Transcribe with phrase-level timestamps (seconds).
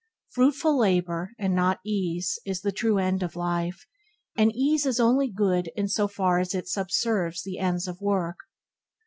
[0.31, 3.85] Fruitful labour, and not ease, is the true end of life,
[4.35, 8.01] and ease is only good in so far as it sub serves the ends of
[8.01, 8.37] work.